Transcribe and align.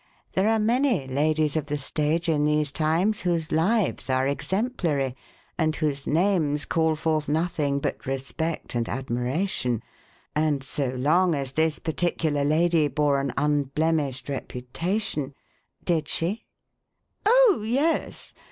There 0.33 0.49
are 0.49 0.57
many 0.57 1.05
ladies 1.05 1.55
of 1.55 1.67
the 1.67 1.77
stage 1.77 2.27
in 2.27 2.43
these 2.47 2.71
times 2.71 3.21
whose 3.21 3.51
lives 3.51 4.09
are 4.09 4.27
exemplary 4.27 5.15
and 5.59 5.75
whose 5.75 6.07
names 6.07 6.65
call 6.65 6.95
forth 6.95 7.29
nothing 7.29 7.77
but 7.77 8.07
respect 8.07 8.73
and 8.73 8.89
admiration; 8.89 9.83
and 10.35 10.63
so 10.63 10.89
long 10.95 11.35
as 11.35 11.51
this 11.51 11.77
particular 11.77 12.43
lady 12.43 12.87
bore 12.87 13.19
an 13.19 13.31
unblemished 13.37 14.27
reputation 14.27 15.35
Did 15.85 16.07
she?" 16.07 16.47
"Oh, 17.27 17.61
yes. 17.63 18.33